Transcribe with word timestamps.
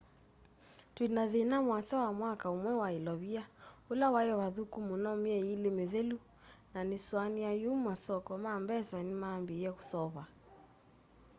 twina 0.95 1.23
thina 1.33 1.57
muasa 1.65 1.95
wa 2.03 2.11
mwaka 2.19 2.45
umwe 2.55 2.73
wa 2.81 2.89
ilovia 2.97 3.43
ula 3.91 4.05
wai 4.13 4.31
vathuku 4.39 4.77
muno 4.87 5.11
myei 5.23 5.45
ili 5.53 5.69
mithelu 5.77 6.17
na 6.73 6.79
nisuania 6.89 7.51
yu 7.63 7.71
masoko 7.87 8.31
ma 8.43 8.53
mbesa 8.63 8.97
nimambiie 9.07 9.69
kuseuva 9.77 10.23